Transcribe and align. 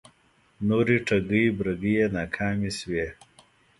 نورې 0.67 0.97
ټگۍ 1.07 1.45
برگۍ 1.57 1.93
یې 1.99 2.05
ناکامې 2.15 2.71
شوې 2.79 3.05